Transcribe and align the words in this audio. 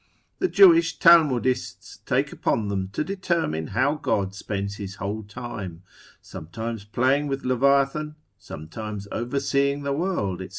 The 0.39 0.47
Jewish 0.47 0.97
Talmudists 0.97 1.97
take 2.07 2.31
upon 2.31 2.69
them 2.69 2.87
to 2.93 3.03
determine 3.03 3.67
how 3.67 3.93
God 3.97 4.33
spends 4.33 4.77
his 4.77 4.95
whole 4.95 5.21
time, 5.21 5.83
sometimes 6.23 6.83
playing 6.83 7.27
with 7.27 7.45
Leviathan, 7.45 8.15
sometimes 8.39 9.07
overseeing 9.11 9.83
the 9.83 9.93
world, 9.93 10.39
&c. 10.39 10.49